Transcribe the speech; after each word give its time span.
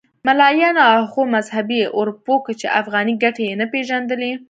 ملایانو 0.25 0.81
او 0.93 0.99
هغو 1.07 1.21
مذهبي 1.35 1.81
اورپکو 1.97 2.51
چې 2.59 2.67
افغاني 2.81 3.13
ګټې 3.23 3.43
یې 3.49 3.55
نه 3.61 3.65
پېژندلې. 3.73 4.31